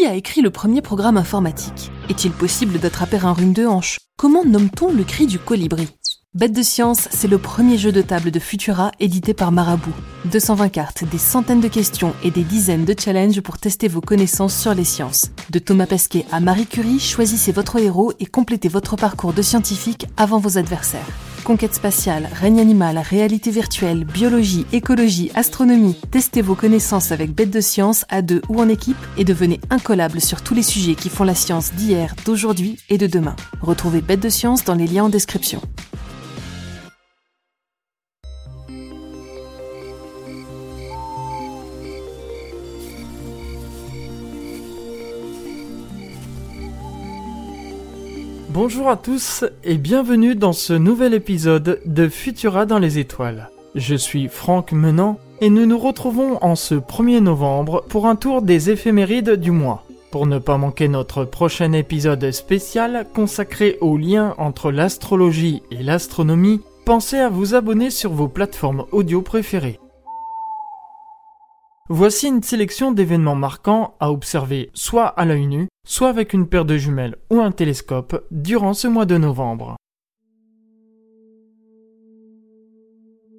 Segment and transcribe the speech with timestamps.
[0.00, 1.92] Qui a écrit le premier programme informatique?
[2.08, 3.98] Est-il possible d'attraper un rhume de hanche?
[4.16, 5.88] Comment nomme-t-on le cri du colibri?
[6.32, 9.92] Bête de science, c'est le premier jeu de table de Futura édité par Marabout.
[10.32, 14.58] 220 cartes, des centaines de questions et des dizaines de challenges pour tester vos connaissances
[14.58, 15.32] sur les sciences.
[15.50, 20.06] De Thomas Pesquet à Marie Curie, choisissez votre héros et complétez votre parcours de scientifique
[20.16, 21.29] avant vos adversaires.
[21.44, 25.96] Conquête spatiale, règne animal, réalité virtuelle, biologie, écologie, astronomie.
[26.10, 30.20] Testez vos connaissances avec Bête de Science à deux ou en équipe et devenez incollable
[30.20, 33.36] sur tous les sujets qui font la science d'hier, d'aujourd'hui et de demain.
[33.62, 35.60] Retrouvez Bête de Science dans les liens en description.
[48.52, 53.48] Bonjour à tous et bienvenue dans ce nouvel épisode de Futura dans les étoiles.
[53.76, 58.42] Je suis Franck Menant et nous nous retrouvons en ce 1er novembre pour un tour
[58.42, 59.84] des éphémérides du mois.
[60.10, 66.60] Pour ne pas manquer notre prochain épisode spécial consacré au lien entre l'astrologie et l'astronomie,
[66.84, 69.78] pensez à vous abonner sur vos plateformes audio préférées.
[71.88, 76.64] Voici une sélection d'événements marquants à observer soit à l'œil nu, soit avec une paire
[76.64, 79.74] de jumelles ou un télescope durant ce mois de novembre.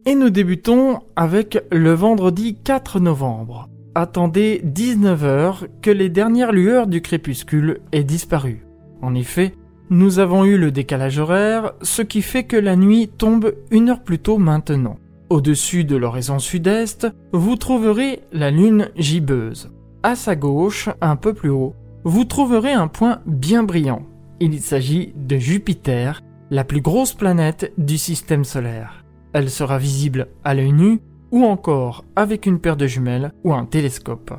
[0.06, 3.70] Et nous débutons avec le vendredi 4 novembre.
[3.96, 8.66] Attendez 19h que les dernières lueurs du crépuscule aient disparu.
[9.02, 9.56] En effet,
[9.90, 14.04] nous avons eu le décalage horaire, ce qui fait que la nuit tombe une heure
[14.04, 14.98] plus tôt maintenant.
[15.30, 19.72] Au-dessus de l'horizon sud-est, vous trouverez la lune gibbeuse.
[20.04, 24.04] À sa gauche, un peu plus haut, vous trouverez un point bien brillant.
[24.40, 29.06] Il s'agit de Jupiter, la plus grosse planète du système solaire.
[29.34, 31.00] Elle sera visible à l'œil nu
[31.32, 34.34] ou encore avec une paire de jumelles ou un télescope.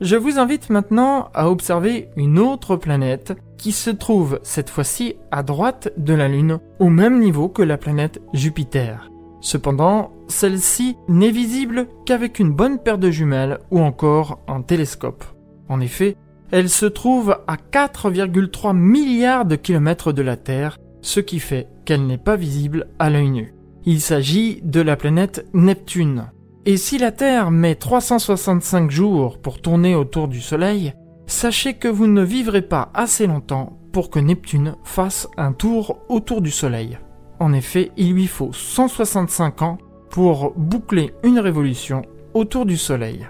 [0.00, 5.42] Je vous invite maintenant à observer une autre planète qui se trouve cette fois-ci à
[5.42, 9.10] droite de la Lune, au même niveau que la planète Jupiter.
[9.40, 15.24] Cependant, celle-ci n'est visible qu'avec une bonne paire de jumelles ou encore un télescope.
[15.68, 16.16] En effet,
[16.50, 22.06] elle se trouve à 4,3 milliards de kilomètres de la Terre, ce qui fait qu'elle
[22.06, 23.54] n'est pas visible à l'œil nu.
[23.84, 26.30] Il s'agit de la planète Neptune.
[26.66, 30.94] Et si la Terre met 365 jours pour tourner autour du Soleil,
[31.26, 36.40] sachez que vous ne vivrez pas assez longtemps pour que Neptune fasse un tour autour
[36.40, 36.98] du Soleil.
[37.38, 39.78] En effet, il lui faut 165 ans
[40.10, 43.26] pour boucler une révolution autour du Soleil.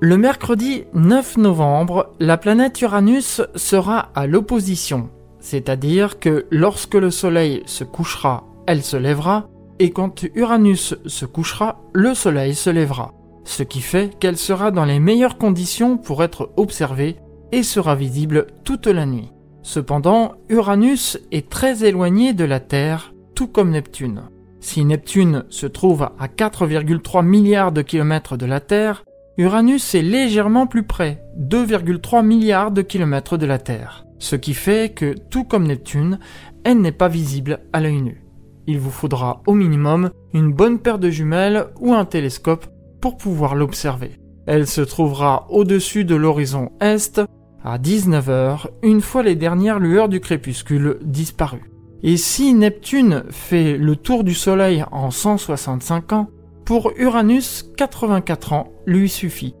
[0.00, 7.62] Le mercredi 9 novembre, la planète Uranus sera à l'opposition, c'est-à-dire que lorsque le Soleil
[7.66, 13.62] se couchera, elle se lèvera, et quand Uranus se couchera, le Soleil se lèvera, ce
[13.62, 17.16] qui fait qu'elle sera dans les meilleures conditions pour être observée
[17.52, 19.30] et sera visible toute la nuit.
[19.62, 24.24] Cependant, Uranus est très éloigné de la Terre, tout comme Neptune.
[24.60, 29.04] Si Neptune se trouve à 4,3 milliards de kilomètres de la Terre,
[29.36, 34.06] Uranus est légèrement plus près, 2,3 milliards de kilomètres de la Terre.
[34.20, 36.20] Ce qui fait que, tout comme Neptune,
[36.62, 38.24] elle n'est pas visible à l'œil nu.
[38.68, 42.66] Il vous faudra au minimum une bonne paire de jumelles ou un télescope
[43.00, 44.20] pour pouvoir l'observer.
[44.46, 47.20] Elle se trouvera au-dessus de l'horizon Est
[47.64, 51.72] à 19h, une fois les dernières lueurs du crépuscule disparues.
[52.04, 56.28] Et si Neptune fait le tour du Soleil en 165 ans,
[56.64, 59.54] pour Uranus, 84 ans lui suffit.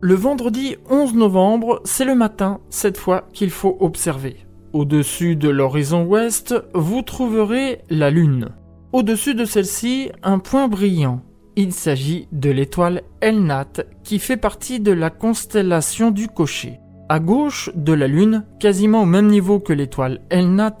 [0.00, 4.36] Le vendredi 11 novembre, c'est le matin, cette fois, qu'il faut observer.
[4.72, 8.50] Au-dessus de l'horizon ouest, vous trouverez la Lune.
[8.92, 11.22] Au-dessus de celle-ci, un point brillant,
[11.56, 13.72] il s'agit de l'étoile Elnat
[14.04, 16.78] qui fait partie de la constellation du Cocher.
[17.08, 20.78] À gauche de la Lune, quasiment au même niveau que l'étoile Elnat,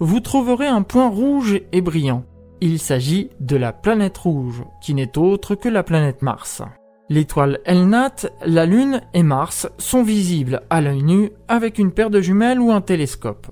[0.00, 2.24] vous trouverez un point rouge et brillant.
[2.60, 6.60] Il s'agit de la planète rouge, qui n'est autre que la planète Mars.
[7.08, 12.20] L'étoile Elnat, la Lune et Mars sont visibles à l'œil nu avec une paire de
[12.20, 13.46] jumelles ou un télescope.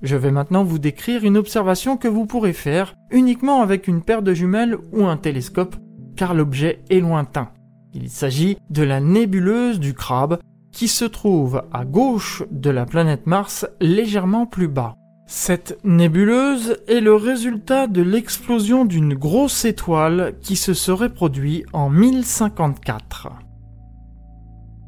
[0.00, 4.22] Je vais maintenant vous décrire une observation que vous pourrez faire uniquement avec une paire
[4.22, 5.76] de jumelles ou un télescope,
[6.16, 7.50] car l'objet est lointain.
[7.92, 10.38] Il s'agit de la nébuleuse du crabe
[10.72, 14.96] qui se trouve à gauche de la planète Mars légèrement plus bas.
[15.26, 21.88] Cette nébuleuse est le résultat de l'explosion d'une grosse étoile qui se serait produite en
[21.88, 23.28] 1054.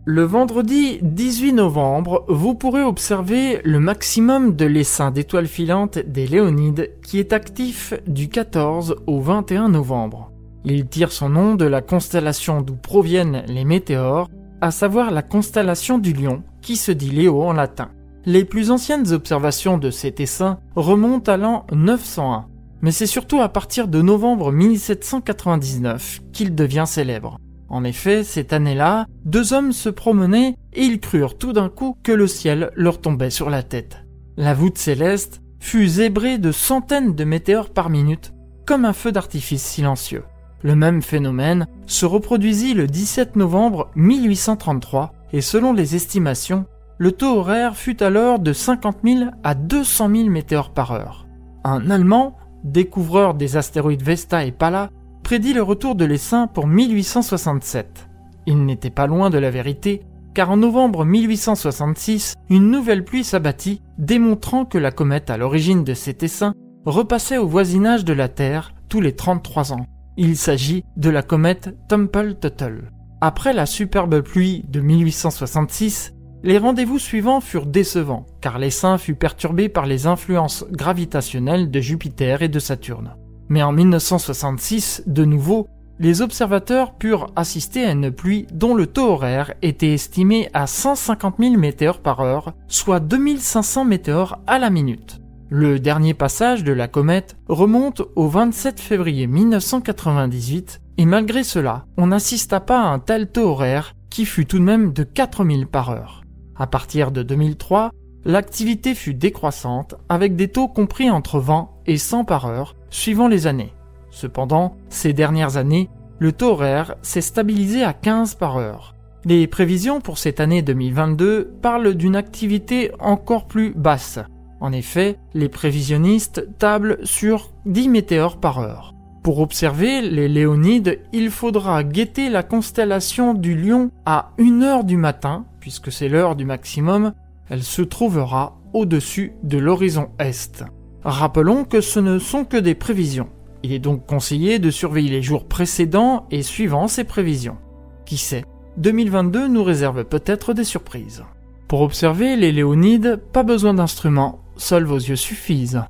[0.06, 6.90] Le vendredi 18 novembre, vous pourrez observer le maximum de l'essaim d'étoiles filantes des Léonides
[7.02, 10.30] qui est actif du 14 au 21 novembre.
[10.66, 14.28] Il tire son nom de la constellation d'où proviennent les météores,
[14.64, 17.90] à savoir la constellation du Lion, qui se dit Léo en latin.
[18.24, 22.46] Les plus anciennes observations de cet essaim remontent à l'an 901,
[22.80, 27.36] mais c'est surtout à partir de novembre 1799 qu'il devient célèbre.
[27.68, 32.12] En effet, cette année-là, deux hommes se promenaient et ils crurent tout d'un coup que
[32.12, 33.98] le ciel leur tombait sur la tête.
[34.38, 38.32] La voûte céleste fut zébrée de centaines de météores par minute,
[38.64, 40.24] comme un feu d'artifice silencieux.
[40.64, 46.64] Le même phénomène se reproduisit le 17 novembre 1833 et selon les estimations,
[46.96, 51.26] le taux horaire fut alors de 50 000 à 200 000 météores par heure.
[51.64, 54.88] Un Allemand, découvreur des astéroïdes Vesta et Pala,
[55.22, 58.08] prédit le retour de l'essaim pour 1867.
[58.46, 60.00] Il n'était pas loin de la vérité,
[60.32, 65.92] car en novembre 1866, une nouvelle pluie s'abattit, démontrant que la comète à l'origine de
[65.92, 66.54] cet essaim
[66.86, 69.86] repassait au voisinage de la Terre tous les 33 ans.
[70.16, 72.92] Il s'agit de la comète Tempel-Tuttle.
[73.20, 76.14] Après la superbe pluie de 1866,
[76.44, 82.42] les rendez-vous suivants furent décevants, car l'essaim fut perturbé par les influences gravitationnelles de Jupiter
[82.42, 83.16] et de Saturne.
[83.48, 85.66] Mais en 1966, de nouveau,
[85.98, 91.36] les observateurs purent assister à une pluie dont le taux horaire était estimé à 150
[91.40, 95.23] 000 météores par heure, soit 2500 météores à la minute.
[95.56, 102.08] Le dernier passage de la comète remonte au 27 février 1998 et malgré cela, on
[102.08, 105.90] n'assista pas à un tel taux horaire qui fut tout de même de 4000 par
[105.90, 106.24] heure.
[106.56, 107.92] À partir de 2003,
[108.24, 113.46] l'activité fut décroissante avec des taux compris entre 20 et 100 par heure suivant les
[113.46, 113.72] années.
[114.10, 118.96] Cependant, ces dernières années, le taux horaire s'est stabilisé à 15 par heure.
[119.24, 124.18] Les prévisions pour cette année 2022 parlent d'une activité encore plus basse.
[124.64, 128.94] En effet, les prévisionnistes tablent sur 10 météores par heure.
[129.22, 134.96] Pour observer les Léonides, il faudra guetter la constellation du Lion à 1 heure du
[134.96, 137.12] matin, puisque c'est l'heure du maximum,
[137.50, 140.64] elle se trouvera au-dessus de l'horizon Est.
[141.02, 143.28] Rappelons que ce ne sont que des prévisions.
[143.64, 147.58] Il est donc conseillé de surveiller les jours précédents et suivant ces prévisions.
[148.06, 148.46] Qui sait,
[148.78, 151.22] 2022 nous réserve peut-être des surprises.
[151.68, 155.82] Pour observer les Léonides, pas besoin d'instruments, seuls vos yeux suffisent.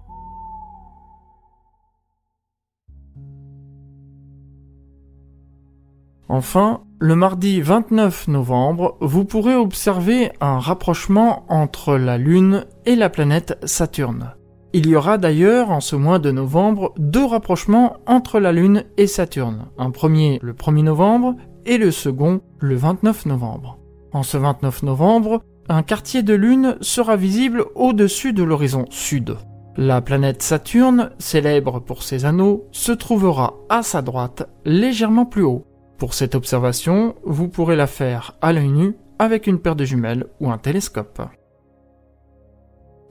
[6.29, 13.11] Enfin, le mardi 29 novembre, vous pourrez observer un rapprochement entre la Lune et la
[13.11, 14.35] planète Saturne.
[14.73, 19.07] Il y aura d'ailleurs en ce mois de novembre deux rapprochements entre la Lune et
[19.07, 19.67] Saturne.
[19.79, 23.79] Un premier le 1er novembre et le second le 29 novembre.
[24.13, 29.37] En ce 29 novembre, un quartier de Lune sera visible au-dessus de l'horizon sud.
[29.77, 35.67] La planète Saturne, célèbre pour ses anneaux, se trouvera à sa droite, légèrement plus haut.
[35.99, 40.27] Pour cette observation, vous pourrez la faire à l'œil nu avec une paire de jumelles
[40.41, 41.23] ou un télescope.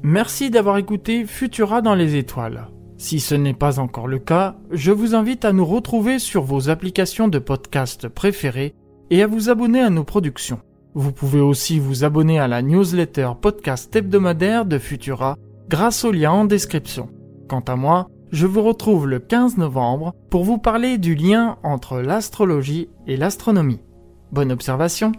[0.01, 2.67] Merci d'avoir écouté Futura dans les étoiles.
[2.97, 6.69] Si ce n'est pas encore le cas, je vous invite à nous retrouver sur vos
[6.69, 8.75] applications de podcast préférées
[9.09, 10.61] et à vous abonner à nos productions.
[10.95, 15.37] Vous pouvez aussi vous abonner à la newsletter podcast hebdomadaire de Futura
[15.67, 17.09] grâce au lien en description.
[17.49, 21.99] Quant à moi, je vous retrouve le 15 novembre pour vous parler du lien entre
[21.99, 23.81] l'astrologie et l'astronomie.
[24.31, 25.13] Bonne observation